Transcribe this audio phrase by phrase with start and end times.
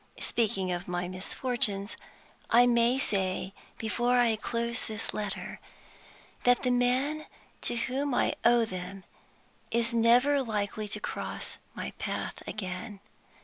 [0.19, 1.95] "Speaking of my misfortunes,
[2.49, 5.59] I may say, before I close this letter,
[6.43, 7.27] that the man
[7.61, 9.03] to whom I owe them
[9.69, 12.99] is never likely to cross my path again.